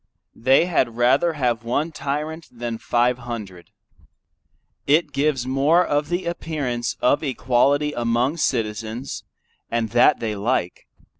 They 0.35 0.65
had 0.65 0.97
rather 0.97 1.33
have 1.33 1.63
one 1.63 1.91
tyrant 1.91 2.47
than 2.51 2.79
five 2.79 3.19
hundred. 3.19 3.69
It 4.87 5.11
gives 5.11 5.45
more 5.45 5.85
of 5.85 6.09
the 6.09 6.25
appearance 6.25 6.97
of 7.01 7.21
equality 7.23 7.93
among 7.93 8.37
Citizens, 8.37 9.23
and 9.69 9.89
that 9.89 10.19
they 10.19 10.35
like. 10.35 10.87